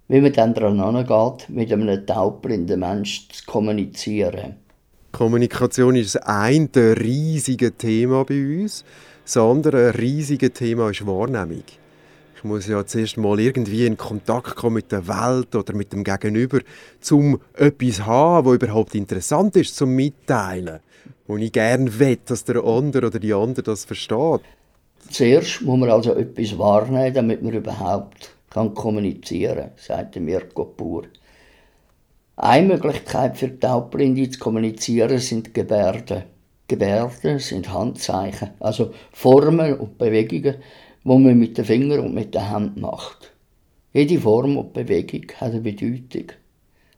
[0.08, 4.56] wie man dann daran angeht, mit einem taubblinden Menschen zu kommunizieren.
[5.12, 8.86] Kommunikation ist das eine riesige Thema bei uns.
[9.30, 11.62] Das andere riesige Thema ist Wahrnehmung.
[12.36, 16.04] Ich muss ja zuerst mal irgendwie in Kontakt kommen mit der Welt oder mit dem
[16.04, 16.62] Gegenüber,
[17.12, 20.80] um etwas zu haben, was überhaupt interessant ist zum Mitteilen.
[21.28, 24.42] Wo ich gerne will, dass der andere oder die andere das versteht.
[25.12, 31.04] Zuerst muss man also etwas wahrnehmen, damit man überhaupt kann kommunizieren kann, sagt Mirko Pur.
[32.36, 36.24] Eine Möglichkeit für Taubblinde zu kommunizieren sind Gebärden.
[36.70, 40.56] Gebärden sind Handzeichen, also Formen und Bewegungen,
[41.04, 43.34] die man mit den Fingern und mit der Hand macht.
[43.92, 46.32] Jede Form und Bewegung hat eine Bedeutung.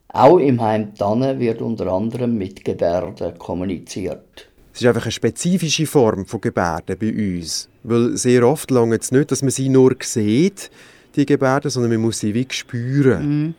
[0.10, 4.50] Auch im Heim Tanne wird unter anderem mit Gebärden kommuniziert.
[4.74, 7.70] Es ist einfach eine spezifische Form von Gebärden bei uns.
[7.84, 10.70] Weil sehr oft lange es nicht, dass man sie nur sieht,
[11.16, 13.56] die Gebärden, sondern man muss sie wie spüren.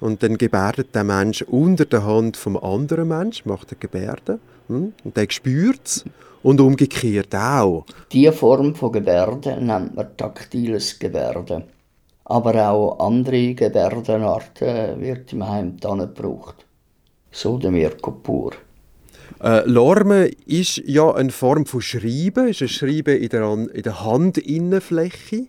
[0.00, 4.40] Und dann gebärdet der Mensch unter der Hand vom anderen Mensch, macht er Gebärden.
[4.68, 4.92] Hm?
[5.04, 6.04] Und der spürt es.
[6.42, 7.86] Und umgekehrt auch.
[8.12, 11.64] Diese Form von Gebärden nennt man taktiles Gebärden.
[12.26, 16.66] Aber auch andere Gebärdenarten wird im Heim Tanne gebraucht.
[17.30, 18.52] So der Mirko Pur.
[19.42, 24.04] Äh, Lorme ist ja eine Form von Schreiben, ist ein Schreiben in der, in der
[24.04, 25.46] Handinnenfläche.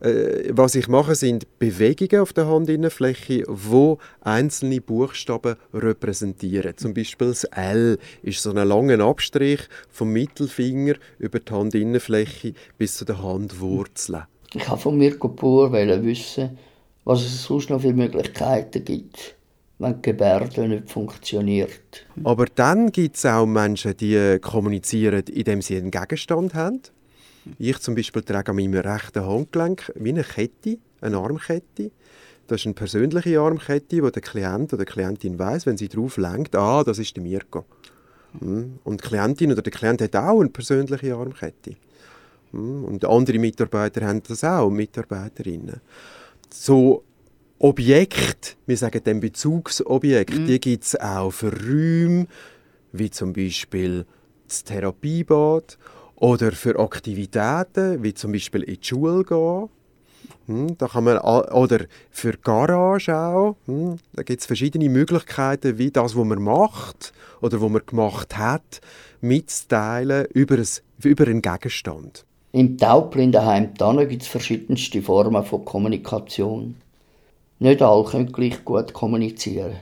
[0.00, 6.76] Äh, was ich mache, sind Bewegungen auf der Handinnenfläche, wo einzelne Buchstaben repräsentieren.
[6.76, 12.96] Zum Beispiel das L ist so ein langer Abstrich vom Mittelfinger über die Handinnenfläche bis
[12.96, 14.24] zu den Handwurzeln.
[14.52, 16.58] Ich wollte von Mirko Pur wissen,
[17.04, 19.36] was es sonst noch für Möglichkeiten gibt,
[19.78, 22.06] wenn die Gebärde nicht funktioniert.
[22.22, 26.82] Aber dann gibt es auch Menschen, die äh, kommunizieren, indem sie einen Gegenstand haben.
[27.58, 31.90] Ich zum Beispiel trage an meinem rechten Handgelenk wie eine Kette, eine Armkette.
[32.46, 36.16] Das ist eine persönliche Armkette, wo der Klient oder die Klientin weiß, wenn sie drauf
[36.16, 37.64] lenkt, ah, das ist der Mirko.
[38.38, 38.78] Hm.
[38.84, 41.72] Und die Klientin oder der Klient hat auch eine persönliche Armkette.
[42.52, 42.84] Hm.
[42.84, 45.80] Und andere Mitarbeiter haben das auch, Mitarbeiterinnen.
[46.50, 47.02] So
[47.58, 52.26] Objekte, wir sagen dem Bezugsobjekt, die gibt es auch für Räume,
[52.92, 54.04] wie zum Beispiel
[54.46, 55.78] das Therapiebad
[56.16, 59.68] Oder für Aktivitäten, wie zum Beispiel in die Schule gehen.
[60.46, 63.56] Hm, da kann man, oder für Garage auch.
[63.66, 68.36] Hm, da gibt es verschiedene Möglichkeiten, wie das, was man macht oder was man gemacht
[68.38, 68.80] hat,
[69.20, 70.66] mitzuteilen über, ein,
[71.02, 72.24] über einen Gegenstand.
[72.52, 73.74] Im Taubblindenheim
[74.08, 76.76] gibt es verschiedenste Formen von Kommunikation.
[77.58, 79.76] Nicht alle können gleich gut kommunizieren,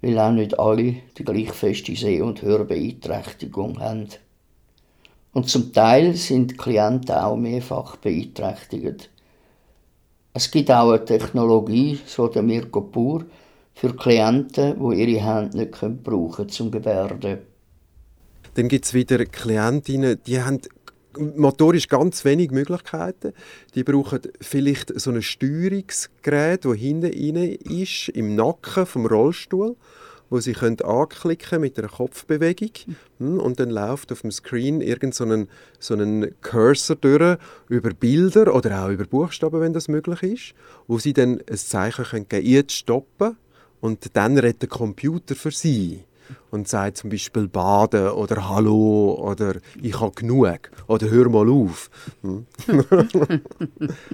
[0.00, 4.08] weil auch nicht alle die gleich feste Seh- und Hörbeeinträchtigung haben.
[5.32, 9.10] Und zum Teil sind die Klienten auch mehrfach beeinträchtigt.
[10.34, 13.24] Es gibt auch eine Technologie, so der Mirko Pur,
[13.74, 15.72] für Klienten, die ihre Hände nicht
[16.02, 17.38] brauchen können zum Gebärden.
[18.54, 20.60] Dann gibt es wieder Klientinnen, die haben
[21.18, 23.32] motorisch ganz wenig Möglichkeiten.
[23.74, 29.76] Die brauchen vielleicht so ein Steuerungsgerät, das hinten rein ist, im Nacken vom Rollstuhl
[30.32, 32.70] wo sie können anklicken mit einer Kopfbewegung
[33.18, 37.36] hm, und dann läuft auf dem Screen irgend so einen, so einen Cursor durch
[37.68, 40.54] über Bilder oder auch über Buchstaben, wenn das möglich ist,
[40.86, 43.36] wo sie dann ein Zeichen können geben, jetzt stoppen
[43.82, 46.04] und dann redet der Computer für sie
[46.50, 51.90] und sagt zum Beispiel baden oder hallo oder ich habe genug oder hör mal auf.
[52.22, 52.46] Hm.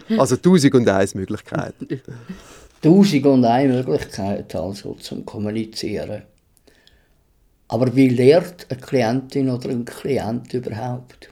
[0.18, 2.00] also tausend und eins Möglichkeiten.
[2.80, 6.22] Tausend und eine Möglichkeit also zum Kommunizieren.
[7.66, 11.28] Aber wie lernt eine Klientin oder ein Klient überhaupt?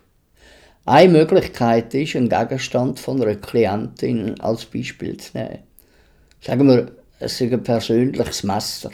[0.84, 5.60] Eine Möglichkeit ist, einen Gegenstand von einer Klientin als Beispiel zu nehmen.
[6.40, 6.90] Sagen wir,
[7.20, 8.90] es ist ein persönliches Messer.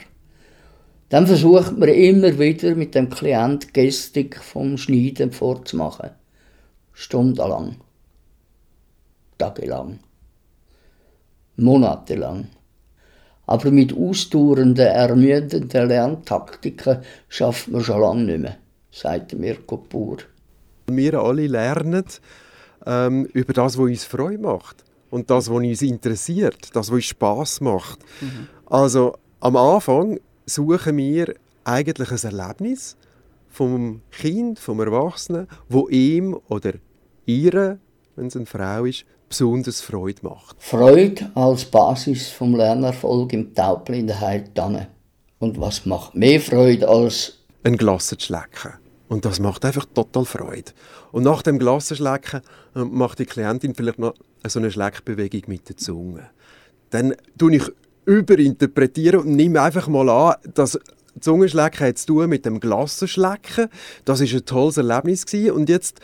[1.09, 6.11] Dann versucht man immer wieder mit dem Klient Gestik vom Schneiden vorzumachen.
[6.92, 7.76] Stundenlang.
[9.38, 10.00] Tagelang
[11.57, 12.48] monatelang.
[13.46, 16.98] Aber mit ausdauernden, ermüdenden Lerntaktiken
[17.28, 18.57] schafft man schon lange nicht mehr,
[18.90, 20.18] sagt Mirko Pur.
[20.86, 22.05] Wir alle lernen
[22.86, 27.05] ähm, über das, was uns Freude macht und das, was uns interessiert, das, was uns
[27.05, 28.00] Spass macht.
[28.20, 28.48] Mhm.
[28.66, 31.34] Also am Anfang suchen wir
[31.64, 32.96] eigentlich ein Erlebnis
[33.48, 36.72] vom Kind, vom Erwachsenen, wo ihm oder
[37.26, 37.78] ihre,
[38.16, 40.57] wenn es eine Frau ist, besonders Freude macht.
[40.59, 44.87] Freude als Basis vom Lernerfolg im Taubblindheit dann.
[45.39, 48.74] Und was macht mehr Freude als ein Glas zu schlecken?
[49.09, 50.72] Und das macht einfach total Freude.
[51.12, 52.43] Und nach dem Glassenschlecken
[52.76, 54.14] äh, macht die Klientin vielleicht noch
[54.47, 56.28] so eine Schleckbewegung mit der Zunge.
[56.91, 57.64] Dann tue ich
[58.05, 60.78] überinterpretieren und nehme einfach mal an, dass
[61.20, 63.68] Zungenschlecken hat zu tun mit dem Glassenschlecken.
[64.05, 65.53] Das ist ein tolles Erlebnis gewesen.
[65.53, 66.01] und jetzt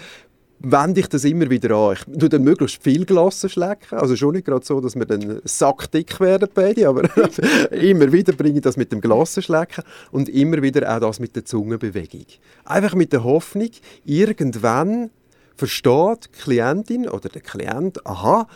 [0.61, 1.97] wende ich das immer wieder an.
[1.97, 3.99] Ich tue dann möglichst viel Glassen schlecken.
[3.99, 7.03] Also schon nicht gerade so, dass wir dann sackdick werden beide, aber
[7.71, 11.37] immer wieder bringe ich das mit dem Glassen schlecken und immer wieder auch das mit
[11.37, 12.27] der Zungenbewegung.
[12.65, 13.71] Einfach mit der Hoffnung,
[14.05, 15.11] irgendwann
[15.57, 18.47] versteht die Klientin oder der Klient, aha,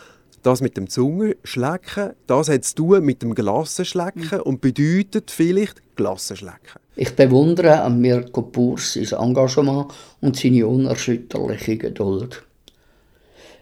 [0.41, 6.82] das mit dem Zungenschlecken, das hat zu tun mit dem Glassenschlecken und bedeutet vielleicht Glassenschlecken.
[6.95, 9.91] Ich bewundere an Mirko Purs sein Engagement
[10.21, 12.43] und seine unerschütterliche Geduld.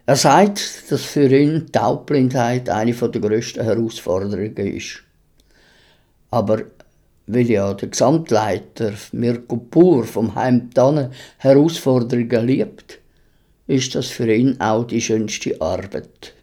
[0.05, 5.03] Er sagt, dass für ihn die Taubblindheit eine der grössten Herausforderungen ist.
[6.29, 6.63] Aber
[7.27, 12.99] weil ja der Gesamtleiter Mirko Pur vom Heim Tanne Herausforderungen liebt,
[13.67, 16.34] ist das für ihn auch die schönste Arbeit.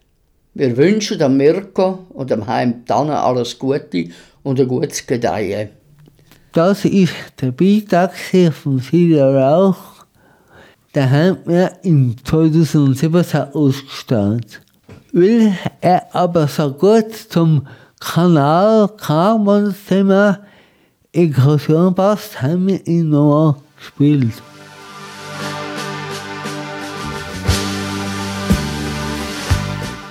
[0.55, 4.09] Wir wünschen dem Mirko und dem Heim Tanne alles Gute
[4.41, 5.78] und ein gutes Gedeihen.
[6.51, 8.11] Das ist der Beitrag
[8.51, 9.77] von Silja Rauch.
[10.95, 14.59] Der hat mir im 2017 ausgestellt.
[15.13, 17.67] Weil er aber so gut zum
[17.99, 20.39] Kanal kam und das Thema
[21.11, 24.33] Inklusion passt, haben wir ihn nochmal gespielt.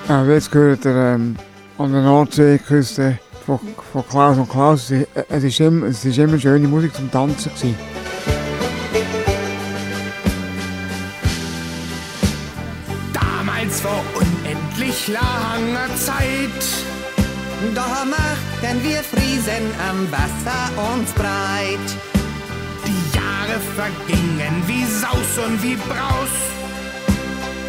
[0.09, 1.36] Ja, jetzt gehört er ähm,
[1.78, 3.18] an der Nordseeküste
[3.49, 3.59] von,
[3.92, 4.92] von Klaus und Klaus.
[5.28, 7.51] Es ist immer, immer schöne Musik zum Tanzen.
[7.55, 7.76] Gewesen.
[13.14, 16.61] Damals vor unendlich langer Zeit,
[17.74, 21.88] da machten wir Friesen am Wasser uns breit.
[22.86, 26.49] Die Jahre vergingen wie Saus und wie Braus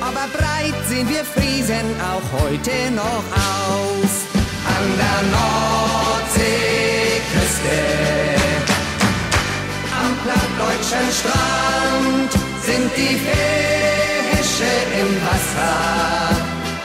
[0.01, 4.28] aber breit sehen wir Friesen auch heute noch aus.
[4.79, 7.79] An der Nordseeküste,
[10.01, 12.31] am plattdeutschen Strand
[12.65, 15.77] sind die Fische im Wasser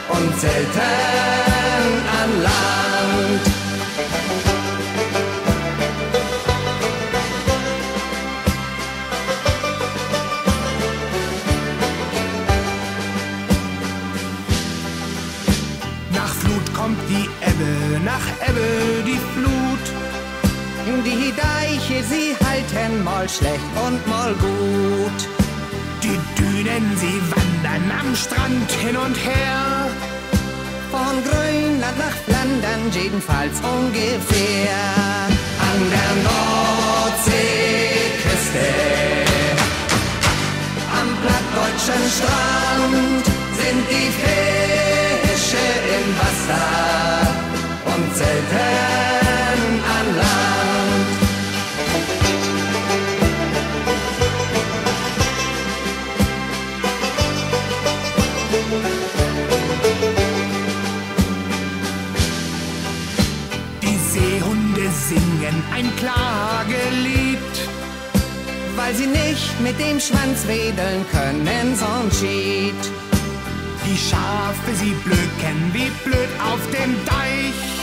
[0.09, 3.43] und selten an Land.
[19.05, 19.85] Die Flut.
[21.05, 25.19] Die Deiche, sie halten mal schlecht und mal gut.
[26.03, 29.87] Die Dünen, sie wandern am Strand hin und her.
[30.91, 34.77] Von Grönland nach Flandern, jedenfalls ungefähr.
[35.69, 37.45] An der Nordseeküste,
[40.99, 43.25] am plattdeutschen Strand
[43.59, 45.65] sind die Fische
[45.97, 47.44] im Wasser
[47.95, 51.07] und selten an Land.
[63.81, 67.37] Die Seehunde singen ein Klagelied,
[68.75, 72.81] weil sie nicht mit dem Schwanz wedeln können, sonst schied.
[73.85, 77.74] Die Schafe, sie blöken wie blöd auf dem Deich.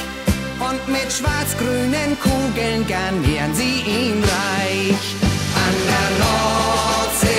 [0.69, 5.17] Und mit schwarz-grünen Kugeln garnieren sie ihn reich.
[5.65, 7.39] An der Nordseeküste,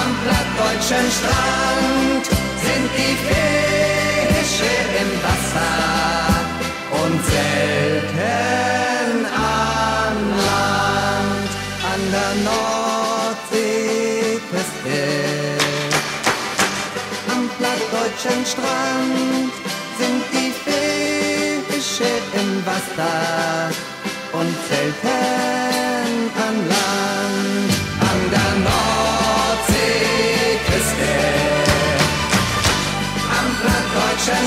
[0.00, 2.24] am plattdeutschen Strand
[2.64, 3.61] sind die Fische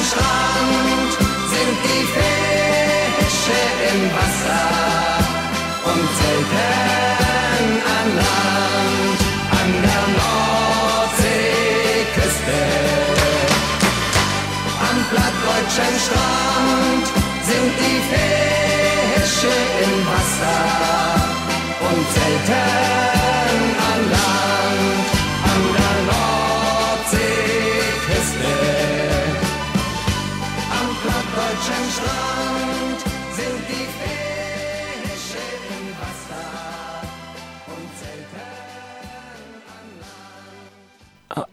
[0.08, 1.12] Strand
[1.54, 4.68] sind die Fische im Wasser
[5.92, 7.66] und selten
[7.98, 9.20] an Land.
[9.60, 11.42] An der Nordseeküste,
[14.90, 17.06] am plattdeutschen Strand
[17.50, 20.62] sind die Fische im Wasser
[21.90, 22.75] und selten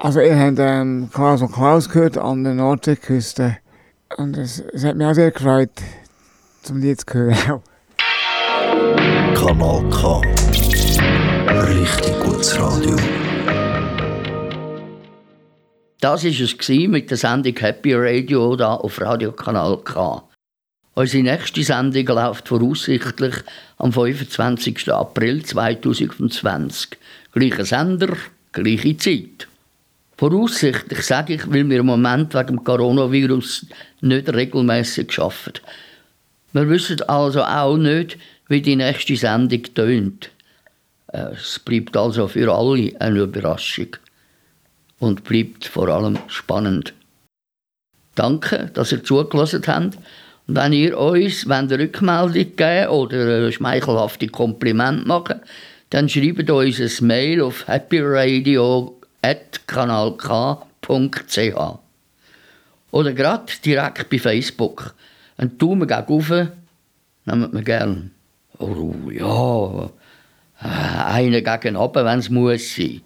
[0.05, 3.59] Also ihr habt ähm, Klaus und Klaus gehört an der Nordseeküste.
[4.17, 5.71] Und es, es hat mich auch sehr gefreut,
[6.63, 7.63] zum Lied zu hören.
[9.33, 10.21] Kanal K.
[11.69, 12.97] Richtig gutes Radio.
[16.01, 20.21] Das war es mit der Sendung Happy Radio da auf Radiokanal K.
[20.95, 23.37] Unsere nächste Sendung läuft voraussichtlich
[23.79, 24.93] am 25.
[24.93, 26.89] April 2020.
[27.31, 28.17] Gleicher Sender,
[28.51, 29.47] gleiche Zeit.
[30.23, 33.67] Voraussichtlich sage ich, weil wir im Moment wegen dem Coronavirus
[34.03, 35.59] nicht regelmäßig arbeiten.
[36.53, 40.31] Wir wissen also auch nicht, wie die nächste Sendung tönt.
[41.09, 43.97] Äh, Es bleibt also für alle eine Überraschung
[45.01, 46.95] und bleibt vor allem spannend.
[48.15, 49.99] Danke, dass ihr zugelassen habt.
[50.47, 55.41] Und wenn ihr uns ihr Rückmeldung geben oder ein schmeichelhafte Kompliment machen,
[55.91, 57.69] dann schreibt uns ein Mail auf
[59.23, 61.79] happyradio.kanalk.ch
[62.91, 64.95] oder gerade direkt bei Facebook.
[65.37, 66.31] Ein Daumen gegen rauf
[67.25, 68.11] nehmen wir gern.
[68.59, 69.91] Oh ja,
[70.63, 70.69] äh,
[71.13, 73.01] einen gegen runter, wenn es muss sein.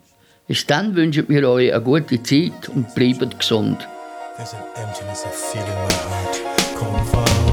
[0.47, 3.87] Bis dann wünschen wir euch eine gute Zeit und bleibt gesund.
[4.37, 6.43] There's an emptiness I feel in my heart.
[6.77, 7.46] Come